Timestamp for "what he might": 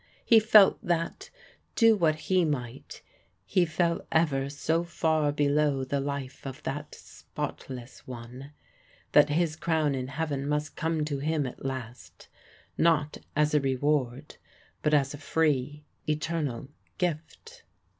1.95-3.03